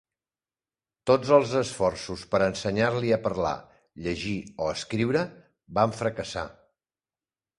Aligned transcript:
Tots 1.09 1.33
els 1.35 1.51
esforços 1.59 2.23
per 2.31 2.39
ensenyar-li 2.45 3.11
a 3.17 3.19
parlar, 3.27 3.53
llegir 4.07 4.35
o 4.65 4.69
escriure 4.77 5.23
van 5.81 5.95
fracassar. 6.01 6.47